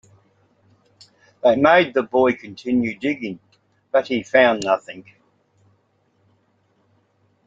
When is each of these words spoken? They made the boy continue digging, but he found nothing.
They 1.43 1.55
made 1.57 1.93
the 1.93 2.01
boy 2.01 2.33
continue 2.33 2.97
digging, 2.97 3.39
but 3.91 4.07
he 4.07 4.23
found 4.23 4.63
nothing. 4.63 5.05